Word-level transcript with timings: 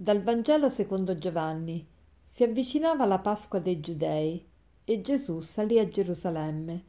Dal 0.00 0.22
Vangelo 0.22 0.68
secondo 0.68 1.18
Giovanni. 1.18 1.84
Si 2.22 2.44
avvicinava 2.44 3.04
la 3.04 3.18
Pasqua 3.18 3.58
dei 3.58 3.80
Giudei 3.80 4.46
e 4.84 5.00
Gesù 5.00 5.40
salì 5.40 5.80
a 5.80 5.88
Gerusalemme. 5.88 6.84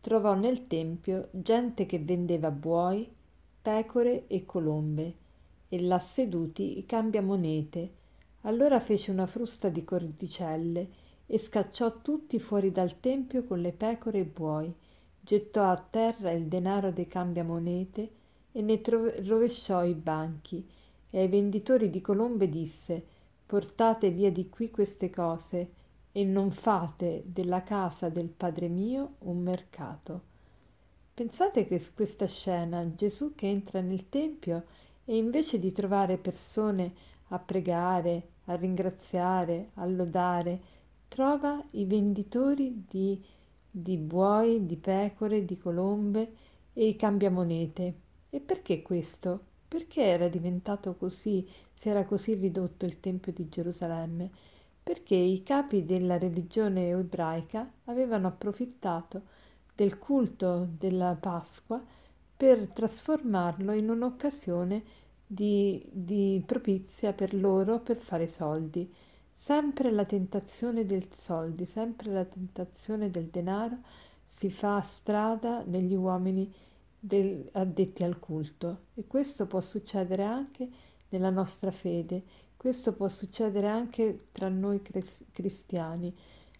Trovò 0.00 0.34
nel 0.34 0.66
Tempio 0.66 1.28
gente 1.30 1.86
che 1.86 2.00
vendeva 2.00 2.50
buoi, 2.50 3.08
pecore 3.62 4.26
e 4.26 4.44
colombe, 4.44 5.14
e 5.68 5.80
là 5.82 6.00
seduti 6.00 6.78
i 6.78 6.84
cambiamonete. 6.84 7.90
Allora 8.40 8.80
fece 8.80 9.12
una 9.12 9.26
frusta 9.26 9.68
di 9.68 9.84
cordicelle 9.84 10.88
e 11.26 11.38
scacciò 11.38 12.00
tutti 12.00 12.40
fuori 12.40 12.72
dal 12.72 12.98
Tempio 12.98 13.44
con 13.44 13.60
le 13.60 13.70
pecore 13.70 14.18
e 14.18 14.24
buoi, 14.24 14.74
gettò 15.20 15.70
a 15.70 15.76
terra 15.76 16.32
il 16.32 16.46
denaro 16.46 16.90
dei 16.90 17.06
cambiamonete 17.06 18.10
e 18.50 18.62
ne 18.62 18.80
rovesciò 18.82 19.84
i 19.84 19.94
banchi 19.94 20.68
e 21.10 21.20
ai 21.20 21.28
venditori 21.28 21.90
di 21.90 22.00
colombe 22.00 22.48
disse 22.48 23.02
portate 23.46 24.10
via 24.10 24.30
di 24.30 24.48
qui 24.48 24.70
queste 24.70 25.08
cose 25.08 25.70
e 26.12 26.24
non 26.24 26.50
fate 26.50 27.22
della 27.24 27.62
casa 27.62 28.08
del 28.08 28.28
Padre 28.28 28.68
mio 28.68 29.14
un 29.20 29.38
mercato. 29.38 30.22
Pensate 31.14 31.66
che 31.66 31.82
questa 31.94 32.26
scena, 32.26 32.94
Gesù 32.94 33.34
che 33.34 33.48
entra 33.48 33.80
nel 33.80 34.08
Tempio 34.08 34.64
e 35.04 35.16
invece 35.16 35.58
di 35.58 35.72
trovare 35.72 36.18
persone 36.18 36.92
a 37.28 37.38
pregare, 37.38 38.28
a 38.44 38.54
ringraziare, 38.54 39.70
a 39.74 39.86
lodare, 39.86 40.60
trova 41.08 41.62
i 41.72 41.86
venditori 41.86 42.84
di, 42.86 43.22
di 43.70 43.96
buoi, 43.96 44.66
di 44.66 44.76
pecore, 44.76 45.44
di 45.44 45.56
colombe 45.56 46.32
e 46.72 46.86
i 46.86 46.96
cambiamonete. 46.96 47.94
E 48.30 48.40
perché 48.40 48.82
questo? 48.82 49.47
Perché 49.68 50.02
era 50.02 50.28
diventato 50.28 50.94
così, 50.96 51.46
si 51.74 51.90
era 51.90 52.04
così 52.04 52.32
ridotto 52.34 52.86
il 52.86 53.00
Tempio 53.00 53.32
di 53.32 53.50
Gerusalemme? 53.50 54.30
Perché 54.82 55.14
i 55.14 55.42
capi 55.42 55.84
della 55.84 56.16
religione 56.16 56.88
ebraica 56.88 57.70
avevano 57.84 58.28
approfittato 58.28 59.22
del 59.74 59.98
culto 59.98 60.66
della 60.78 61.14
Pasqua 61.20 61.84
per 62.34 62.68
trasformarlo 62.68 63.72
in 63.72 63.90
un'occasione 63.90 64.82
di, 65.26 65.84
di 65.90 66.42
propizia 66.46 67.12
per 67.12 67.34
loro 67.34 67.80
per 67.80 67.98
fare 67.98 68.26
soldi. 68.26 68.90
Sempre 69.30 69.90
la 69.90 70.06
tentazione 70.06 70.86
del 70.86 71.06
soldi, 71.14 71.66
sempre 71.66 72.10
la 72.10 72.24
tentazione 72.24 73.10
del 73.10 73.26
denaro 73.26 73.76
si 74.26 74.50
fa 74.50 74.80
strada 74.80 75.62
negli 75.66 75.94
uomini 75.94 76.50
del, 76.98 77.48
addetti 77.52 78.02
al 78.02 78.18
culto 78.18 78.86
e 78.94 79.06
questo 79.06 79.46
può 79.46 79.60
succedere 79.60 80.24
anche 80.24 80.68
nella 81.10 81.30
nostra 81.30 81.70
fede, 81.70 82.22
questo 82.56 82.92
può 82.92 83.08
succedere 83.08 83.68
anche 83.68 84.26
tra 84.32 84.48
noi 84.48 84.82
cres- 84.82 85.24
cristiani. 85.32 86.14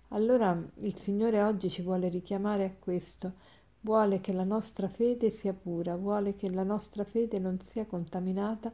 Allora 0.08 0.58
il 0.76 0.96
Signore 0.96 1.42
oggi 1.42 1.68
ci 1.68 1.82
vuole 1.82 2.08
richiamare 2.08 2.64
a 2.64 2.72
questo, 2.78 3.32
vuole 3.80 4.20
che 4.20 4.32
la 4.32 4.44
nostra 4.44 4.88
fede 4.88 5.30
sia 5.30 5.52
pura, 5.52 5.96
vuole 5.96 6.34
che 6.36 6.48
la 6.50 6.62
nostra 6.62 7.04
fede 7.04 7.38
non 7.38 7.60
sia 7.60 7.84
contaminata 7.84 8.72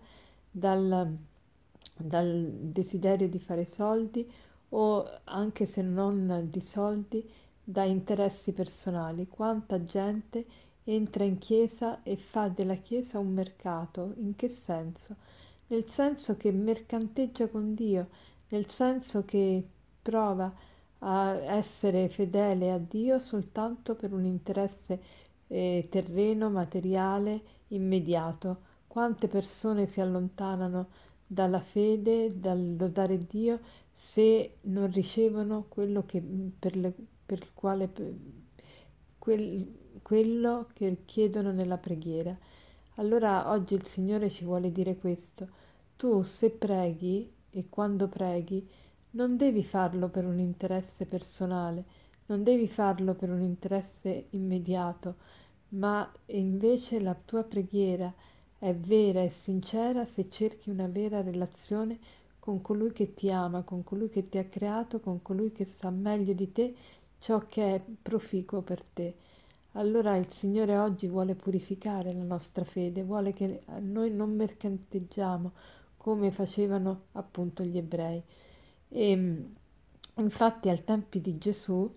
dal, 0.50 1.16
dal 1.96 2.50
desiderio 2.60 3.28
di 3.28 3.38
fare 3.38 3.64
soldi 3.64 4.30
o 4.70 5.08
anche 5.24 5.66
se 5.66 5.82
non 5.82 6.48
di 6.50 6.60
soldi, 6.60 7.28
da 7.64 7.84
interessi 7.84 8.52
personali. 8.52 9.26
Quanta 9.26 9.82
gente 9.84 10.44
entra 10.84 11.24
in 11.24 11.38
chiesa 11.38 12.02
e 12.02 12.16
fa 12.16 12.48
della 12.48 12.76
chiesa 12.76 13.18
un 13.18 13.32
mercato. 13.32 14.14
In 14.18 14.36
che 14.36 14.48
senso? 14.48 15.16
Nel 15.68 15.88
senso 15.88 16.36
che 16.36 16.52
mercanteggia 16.52 17.48
con 17.48 17.74
Dio, 17.74 18.08
nel 18.48 18.70
senso 18.70 19.24
che 19.24 19.66
prova 20.02 20.52
a 21.06 21.34
essere 21.34 22.08
fedele 22.08 22.72
a 22.72 22.78
Dio 22.78 23.18
soltanto 23.18 23.94
per 23.94 24.12
un 24.12 24.24
interesse 24.24 25.00
eh, 25.48 25.86
terreno, 25.90 26.50
materiale, 26.50 27.40
immediato. 27.68 28.72
Quante 28.86 29.28
persone 29.28 29.86
si 29.86 30.00
allontanano 30.00 30.88
dalla 31.26 31.60
fede, 31.60 32.38
dal 32.38 32.76
lodare 32.76 33.26
Dio, 33.26 33.60
se 33.92 34.58
non 34.62 34.90
ricevono 34.90 35.66
quello 35.68 36.04
che, 36.04 36.22
per, 36.58 36.76
le, 36.76 36.94
per 37.24 37.38
il 37.38 37.52
quale 37.54 37.88
quel, 39.24 39.66
quello 40.02 40.68
che 40.74 40.98
chiedono 41.06 41.50
nella 41.50 41.78
preghiera. 41.78 42.36
Allora 42.96 43.50
oggi 43.50 43.74
il 43.74 43.86
Signore 43.86 44.28
ci 44.28 44.44
vuole 44.44 44.70
dire 44.70 44.96
questo. 44.96 45.48
Tu 45.96 46.22
se 46.22 46.50
preghi 46.50 47.32
e 47.48 47.64
quando 47.70 48.06
preghi 48.06 48.68
non 49.12 49.38
devi 49.38 49.64
farlo 49.64 50.08
per 50.08 50.26
un 50.26 50.38
interesse 50.38 51.06
personale, 51.06 51.84
non 52.26 52.42
devi 52.42 52.68
farlo 52.68 53.14
per 53.14 53.30
un 53.30 53.40
interesse 53.40 54.26
immediato, 54.30 55.14
ma 55.70 56.10
invece 56.26 57.00
la 57.00 57.14
tua 57.14 57.44
preghiera 57.44 58.12
è 58.58 58.74
vera 58.74 59.22
e 59.22 59.30
sincera 59.30 60.04
se 60.04 60.28
cerchi 60.28 60.68
una 60.68 60.86
vera 60.86 61.22
relazione 61.22 61.98
con 62.38 62.60
colui 62.60 62.92
che 62.92 63.14
ti 63.14 63.30
ama, 63.30 63.62
con 63.62 63.84
colui 63.84 64.10
che 64.10 64.28
ti 64.28 64.36
ha 64.36 64.44
creato, 64.44 65.00
con 65.00 65.22
colui 65.22 65.50
che 65.50 65.64
sa 65.64 65.88
meglio 65.88 66.34
di 66.34 66.52
te 66.52 66.74
ciò 67.24 67.46
che 67.48 67.76
è 67.76 67.82
proficuo 68.02 68.60
per 68.60 68.82
te. 68.82 69.14
Allora 69.72 70.14
il 70.14 70.30
Signore 70.30 70.76
oggi 70.76 71.06
vuole 71.06 71.34
purificare 71.34 72.12
la 72.12 72.22
nostra 72.22 72.64
fede, 72.64 73.02
vuole 73.02 73.32
che 73.32 73.62
noi 73.80 74.10
non 74.10 74.36
mercanteggiamo 74.36 75.52
come 75.96 76.30
facevano 76.30 77.04
appunto 77.12 77.62
gli 77.62 77.78
ebrei. 77.78 78.22
E, 78.90 79.42
infatti 80.16 80.68
al 80.68 80.84
tempo 80.84 81.16
di 81.16 81.38
Gesù 81.38 81.90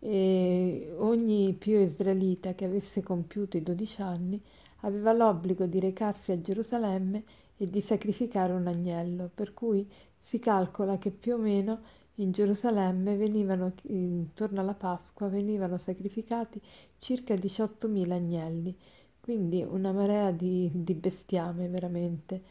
eh, 0.00 0.94
ogni 0.98 1.54
più 1.54 1.80
israelita 1.80 2.52
che 2.52 2.66
avesse 2.66 3.02
compiuto 3.02 3.56
i 3.56 3.62
dodici 3.62 4.02
anni 4.02 4.38
aveva 4.80 5.14
l'obbligo 5.14 5.64
di 5.64 5.80
recarsi 5.80 6.30
a 6.30 6.40
Gerusalemme 6.42 7.24
e 7.56 7.70
di 7.70 7.80
sacrificare 7.80 8.52
un 8.52 8.66
agnello, 8.66 9.30
per 9.34 9.54
cui 9.54 9.90
si 10.18 10.38
calcola 10.38 10.98
che 10.98 11.10
più 11.10 11.36
o 11.36 11.38
meno 11.38 11.80
in 12.16 12.30
Gerusalemme 12.30 13.16
venivano, 13.16 13.72
intorno 13.84 14.60
alla 14.60 14.74
Pasqua, 14.74 15.28
venivano 15.28 15.78
sacrificati 15.78 16.60
circa 16.98 17.34
18.000 17.34 18.10
agnelli, 18.12 18.76
quindi 19.20 19.62
una 19.62 19.92
marea 19.92 20.30
di, 20.30 20.70
di 20.72 20.94
bestiame 20.94 21.68
veramente. 21.68 22.42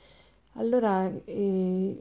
Allora, 0.53 1.09
eh, 1.25 1.97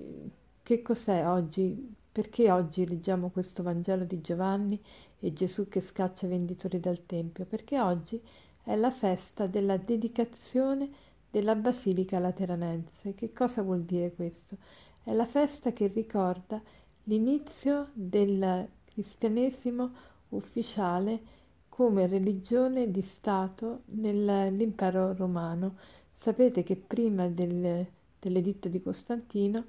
che 0.63 0.83
cos'è 0.83 1.27
oggi? 1.27 1.95
Perché 2.13 2.51
oggi 2.51 2.87
leggiamo 2.87 3.31
questo 3.31 3.63
Vangelo 3.63 4.05
di 4.05 4.21
Giovanni 4.21 4.81
e 5.19 5.33
Gesù 5.33 5.69
che 5.69 5.81
scaccia 5.81 6.27
i 6.27 6.31
venditori 6.31 6.81
dal 6.81 7.07
Tempio? 7.07 7.45
Perché 7.47 7.81
oggi 7.81 8.21
è 8.65 8.77
la 8.77 8.91
festa 8.91 9.47
della 9.47 9.77
dedicazione 9.77 10.91
della 11.31 11.55
Basilica 11.55 12.19
Lateranense. 12.19 13.15
Che 13.15 13.33
cosa 13.33 13.63
vuol 13.63 13.83
dire 13.83 14.13
questo? 14.13 14.57
È 15.03 15.13
la 15.13 15.27
festa 15.27 15.73
che 15.73 15.87
ricorda 15.87 16.61
l'inizio 17.05 17.89
del 17.93 18.69
cristianesimo 18.85 19.91
ufficiale 20.31 21.21
come 21.69 22.07
religione 22.07 22.91
di 22.91 23.01
Stato 23.01 23.83
nell'impero 23.87 25.15
romano. 25.15 25.77
Sapete 26.15 26.63
che 26.63 26.77
prima 26.77 27.29
del, 27.29 27.87
dell'editto 28.19 28.69
di 28.69 28.83
Costantino 28.83 29.65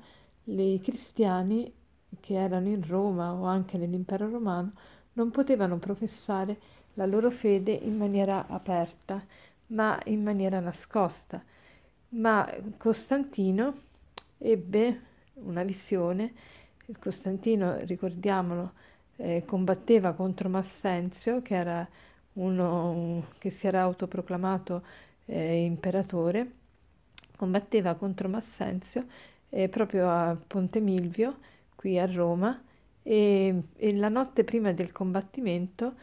i 0.45 0.79
cristiani 0.83 1.71
che 2.19 2.35
erano 2.35 2.67
in 2.67 2.85
Roma 2.85 3.33
o 3.33 3.45
anche 3.45 3.77
nell'impero 3.77 4.29
romano 4.29 4.73
non 5.13 5.31
potevano 5.31 5.77
professare 5.77 6.59
la 6.95 7.05
loro 7.05 7.31
fede 7.31 7.71
in 7.71 7.97
maniera 7.97 8.47
aperta, 8.47 9.23
ma 9.67 9.99
in 10.05 10.21
maniera 10.21 10.59
nascosta. 10.59 11.43
Ma 12.09 12.47
Costantino 12.77 13.73
ebbe 14.37 15.01
una 15.35 15.63
visione 15.63 16.33
il 16.85 16.97
Costantino, 16.99 17.77
ricordiamolo, 17.79 18.73
eh, 19.17 19.43
combatteva 19.45 20.13
contro 20.13 20.49
Massenzio, 20.49 21.41
che 21.41 21.55
era 21.55 21.87
uno 22.33 22.91
un, 22.91 23.23
che 23.37 23.51
si 23.51 23.67
era 23.67 23.81
autoproclamato 23.81 24.83
eh, 25.25 25.63
imperatore, 25.63 26.51
combatteva 27.37 27.95
contro 27.95 28.27
Massenzio 28.29 29.05
eh, 29.49 29.69
proprio 29.69 30.09
a 30.09 30.35
Ponte 30.35 30.79
Milvio, 30.79 31.37
qui 31.75 31.99
a 31.99 32.05
Roma, 32.05 32.61
e, 33.03 33.63
e 33.75 33.95
la 33.95 34.09
notte 34.09 34.43
prima 34.43 34.71
del 34.71 34.91
combattimento 34.91 35.95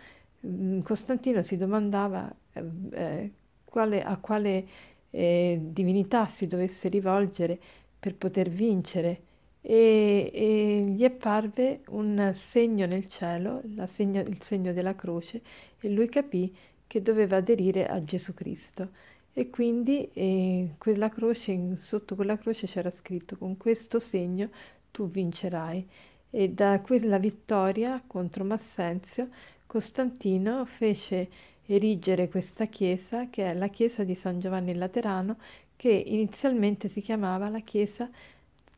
mm, 0.47 0.81
Costantino 0.81 1.43
si 1.43 1.57
domandava 1.57 2.33
eh, 2.53 2.65
eh, 2.93 3.31
quale, 3.65 4.03
a 4.03 4.17
quale 4.19 4.67
eh, 5.11 5.59
divinità 5.63 6.27
si 6.27 6.47
dovesse 6.47 6.89
rivolgere 6.89 7.59
per 7.99 8.15
poter 8.17 8.49
vincere 8.51 9.23
e, 9.63 10.31
e 10.33 10.81
gli 10.87 11.05
apparve 11.05 11.81
un 11.89 12.33
segno 12.35 12.87
nel 12.87 13.07
cielo, 13.09 13.63
segno, 13.87 14.21
il 14.21 14.43
segno 14.43 14.73
della 14.73 14.95
croce, 14.95 15.43
e 15.81 15.89
lui 15.91 16.09
capì 16.09 16.55
che 16.87 17.03
doveva 17.03 17.37
aderire 17.37 17.87
a 17.87 18.03
Gesù 18.05 18.35
Cristo. 18.35 18.89
e 19.33 19.49
quindi 19.49 20.09
eh, 20.13 20.75
quella 20.79 21.09
croce, 21.09 21.77
sotto 21.77 22.15
quella 22.17 22.37
croce 22.37 22.67
c'era 22.67 22.91
scritto 22.91 23.37
con 23.37 23.57
questo 23.57 23.99
segno 23.99 24.51
tu 24.91 25.09
vincerai. 25.09 25.87
E 26.31 26.49
da 26.51 26.81
quella 26.81 27.19
vittoria 27.19 28.03
contro 28.07 28.45
Massenzio, 28.45 29.29
Costantino 29.67 30.65
fece 30.65 31.29
erigere 31.67 32.29
questa 32.29 32.67
chiesa, 32.67 33.29
che 33.31 33.45
è 33.51 33.55
la 33.55 33.69
chiesa 33.69 34.03
di 34.05 34.15
San 34.15 34.41
Giovanni 34.41 34.75
Laterano, 34.75 35.39
che 35.77 35.91
inizialmente 35.91 36.89
si 36.89 37.01
chiamava 37.01 37.49
la 37.49 37.61
chiesa 37.61 38.11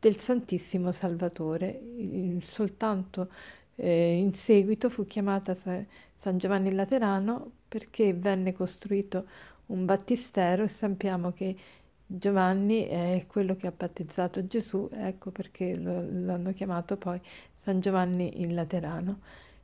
del 0.03 0.19
Santissimo 0.19 0.91
Salvatore. 0.91 1.79
Soltanto 2.41 3.29
eh, 3.75 4.17
in 4.17 4.33
seguito 4.33 4.89
fu 4.89 5.07
chiamata 5.07 5.55
San 5.55 6.37
Giovanni 6.37 6.73
Laterano 6.73 7.51
perché 7.69 8.13
venne 8.13 8.51
costruito 8.51 9.25
un 9.67 9.85
battistero 9.85 10.63
e 10.63 10.67
sappiamo 10.67 11.31
che 11.31 11.55
Giovanni 12.05 12.85
è 12.85 13.23
quello 13.27 13.55
che 13.55 13.67
ha 13.67 13.73
battezzato 13.75 14.45
Gesù, 14.45 14.89
ecco 14.91 15.31
perché 15.31 15.73
lo, 15.77 16.05
l'hanno 16.09 16.51
chiamato 16.51 16.97
poi 16.97 17.19
San 17.55 17.79
Giovanni 17.79 18.41
il 18.41 18.53
Laterano. 18.53 19.19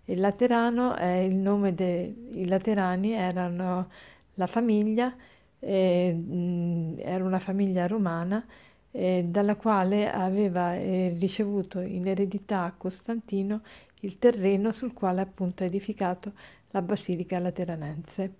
Il 0.05 0.21
Laterano 0.21 0.95
è 0.95 1.17
il 1.17 1.35
nome 1.35 1.75
dei 1.75 2.45
Laterani, 2.45 3.11
erano 3.11 3.89
la 4.35 4.47
famiglia, 4.47 5.13
eh, 5.59 6.95
era 6.97 7.23
una 7.25 7.39
famiglia 7.39 7.87
romana 7.87 8.43
eh, 8.91 9.25
dalla 9.27 9.55
quale 9.55 10.11
aveva 10.11 10.75
eh, 10.75 11.15
ricevuto 11.19 11.79
in 11.79 12.07
eredità 12.07 12.73
Costantino 12.75 13.61
il 14.01 14.17
terreno 14.17 14.71
sul 14.71 14.93
quale 14.93 15.21
appunto 15.21 15.63
ha 15.63 15.67
edificato 15.67 16.33
la 16.71 16.81
Basilica 16.81 17.39
Lateranense. 17.39 18.35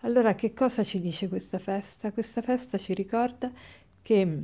Allora 0.00 0.34
che 0.34 0.52
cosa 0.52 0.82
ci 0.82 1.00
dice 1.00 1.28
questa 1.28 1.58
festa? 1.58 2.12
Questa 2.12 2.42
festa 2.42 2.78
ci 2.78 2.94
ricorda 2.94 3.50
che, 4.02 4.42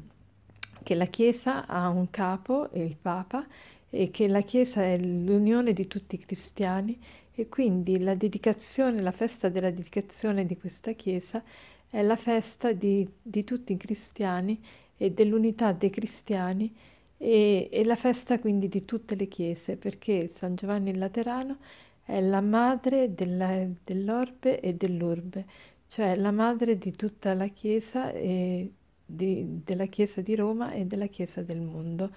che 0.82 0.94
la 0.94 1.06
Chiesa 1.06 1.66
ha 1.66 1.88
un 1.88 2.10
capo, 2.10 2.68
il 2.74 2.96
Papa, 3.00 3.46
e 3.90 4.10
che 4.10 4.28
la 4.28 4.40
Chiesa 4.40 4.82
è 4.82 4.96
l'unione 4.98 5.72
di 5.72 5.86
tutti 5.86 6.14
i 6.14 6.18
cristiani 6.18 6.98
e 7.34 7.48
quindi 7.48 7.98
la 7.98 8.14
dedicazione, 8.14 9.00
la 9.00 9.12
festa 9.12 9.48
della 9.48 9.70
dedicazione 9.70 10.46
di 10.46 10.56
questa 10.56 10.92
Chiesa 10.92 11.42
è 11.88 12.02
la 12.02 12.16
festa 12.16 12.72
di, 12.72 13.06
di 13.20 13.44
tutti 13.44 13.72
i 13.72 13.76
cristiani 13.76 14.60
e 15.02 15.12
dell'unità 15.12 15.72
dei 15.72 15.88
cristiani 15.88 16.70
e, 17.16 17.70
e, 17.72 17.84
la 17.84 17.96
festa 17.96 18.38
quindi 18.38 18.68
di 18.68 18.84
tutte 18.84 19.14
le 19.14 19.28
chiese 19.28 19.76
perché 19.76 20.30
San 20.34 20.56
Giovanni 20.56 20.90
il 20.90 20.98
Laterano 20.98 21.56
è 22.04 22.20
la 22.20 22.42
madre 22.42 23.14
della, 23.14 23.66
dell'orbe 23.82 24.60
e 24.60 24.74
dell'urbe, 24.74 25.46
cioè 25.88 26.16
la 26.16 26.32
madre 26.32 26.76
di 26.76 26.92
tutta 26.92 27.32
la 27.34 27.46
Chiesa, 27.46 28.12
e 28.12 28.70
di, 29.06 29.62
della 29.64 29.86
Chiesa 29.86 30.20
di 30.20 30.34
Roma 30.34 30.72
e 30.72 30.84
della 30.84 31.06
Chiesa 31.06 31.42
del 31.42 31.60
mondo. 31.60 32.10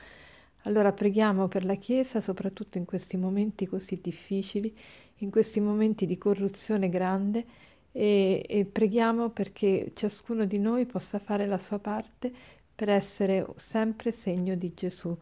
Allora 0.63 0.91
preghiamo 0.91 1.47
per 1.47 1.63
la 1.63 1.75
Chiesa, 1.75 2.21
soprattutto 2.21 2.77
in 2.77 2.85
questi 2.85 3.17
momenti 3.17 3.67
così 3.67 3.99
difficili, 4.01 4.75
in 5.17 5.29
questi 5.29 5.59
momenti 5.61 6.05
di 6.05 6.17
corruzione 6.17 6.89
grande 6.89 7.45
e, 7.91 8.43
e 8.47 8.65
preghiamo 8.65 9.29
perché 9.29 9.91
ciascuno 9.93 10.45
di 10.45 10.57
noi 10.57 10.85
possa 10.85 11.19
fare 11.19 11.45
la 11.45 11.59
sua 11.59 11.77
parte 11.77 12.33
per 12.75 12.89
essere 12.89 13.45
sempre 13.55 14.11
segno 14.11 14.55
di 14.55 14.73
Gesù, 14.73 15.15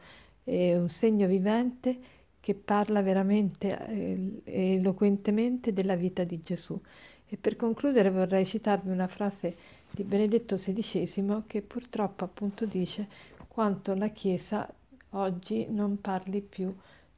è 0.44 0.76
un 0.76 0.90
segno 0.90 1.28
vivente 1.28 1.98
che 2.40 2.56
parla 2.56 3.02
veramente 3.02 3.88
eh, 3.88 4.76
eloquentemente 4.76 5.74
della 5.74 5.96
vita 5.96 6.24
di 6.24 6.40
Gesù. 6.40 6.80
E 7.28 7.38
per 7.38 7.56
concludere 7.56 8.10
vorrei 8.10 8.46
citarvi 8.46 8.90
una 8.90 9.08
frase 9.08 9.56
di 9.92 10.04
Benedetto 10.04 10.56
XVI 10.56 11.44
che 11.48 11.62
purtroppo 11.62 12.24
appunto 12.24 12.66
dice 12.66 13.08
quanto 13.48 13.94
la 13.94 14.10
Chiesa 14.10 14.68
oggi 15.12 15.68
non 15.70 16.02
parli 16.02 16.42
più 16.42 16.74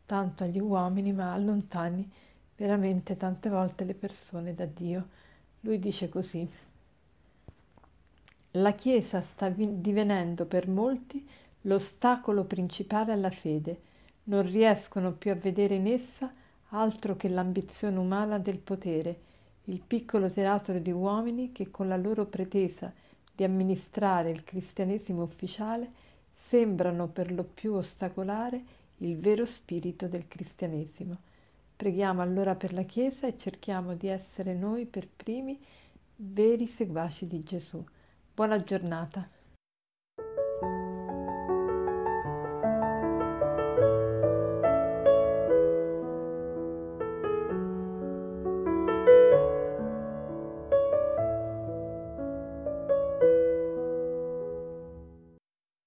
tanto 0.06 0.44
agli 0.44 0.60
uomini 0.60 1.14
ma 1.14 1.34
allontani 1.34 2.10
veramente 2.56 3.18
tante 3.18 3.50
volte 3.50 3.84
le 3.86 3.94
persone 3.94 4.54
da 4.54 4.66
Dio. 4.66 5.08
Lui 5.62 5.80
dice 5.80 6.10
così, 6.10 6.48
la 8.58 8.74
Chiesa 8.74 9.22
sta 9.22 9.50
divenendo 9.50 10.46
per 10.46 10.68
molti 10.68 11.28
l'ostacolo 11.62 12.44
principale 12.44 13.12
alla 13.12 13.32
fede, 13.32 13.80
non 14.26 14.44
riescono 14.44 15.12
più 15.14 15.32
a 15.32 15.36
vedere 15.36 15.76
in 15.76 15.88
essa 15.88 16.32
altro 16.70 17.16
che 17.16 17.30
l'ambizione 17.30 17.98
umana 17.98 18.38
del 18.38 18.60
potere, 18.60 19.20
il 19.66 19.82
piccolo 19.86 20.30
teatro 20.30 20.78
di 20.78 20.92
uomini 20.92 21.52
che 21.52 21.72
con 21.72 21.88
la 21.88 21.98
loro 21.98 22.26
pretesa 22.26 22.94
di 23.36 23.44
amministrare 23.44 24.30
il 24.30 24.44
cristianesimo 24.44 25.24
ufficiale 25.24 25.92
sembrano 26.32 27.08
per 27.08 27.32
lo 27.32 27.44
più 27.44 27.74
ostacolare 27.74 28.62
il 28.98 29.18
vero 29.18 29.46
spirito 29.46 30.08
del 30.08 30.28
cristianesimo. 30.28 31.18
Preghiamo 31.76 32.22
allora 32.22 32.56
per 32.56 32.74
la 32.74 32.84
Chiesa 32.84 33.26
e 33.26 33.38
cerchiamo 33.38 33.96
di 33.96 34.08
essere 34.08 34.54
noi 34.54 34.86
per 34.86 35.08
primi 35.08 35.60
veri 36.16 36.68
seguaci 36.68 37.26
di 37.26 37.40
Gesù. 37.42 37.84
Buona 38.36 38.58
giornata. 38.64 39.30